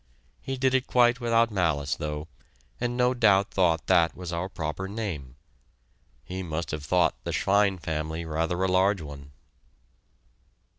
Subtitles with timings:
[0.41, 2.27] He did it quite without malice, though,
[2.79, 5.35] and no doubt thought that was our proper name.
[6.23, 9.31] He must have thought the "Schwein" family rather a large one!